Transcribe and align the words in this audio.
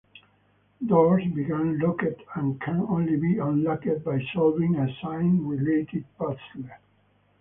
Doors 0.83 1.25
begin 1.27 1.77
locked 1.77 2.23
and 2.33 2.59
can 2.59 2.79
only 2.89 3.17
be 3.17 3.37
unlocked 3.37 4.03
by 4.03 4.19
solving 4.33 4.75
a 4.77 4.87
science-related 4.99 6.05
puzzle. 6.17 6.39